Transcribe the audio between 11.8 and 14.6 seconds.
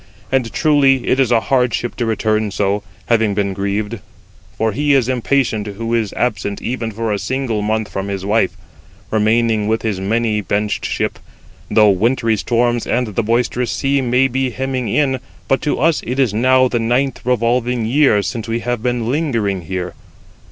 wintry storms and the boisterous sea may be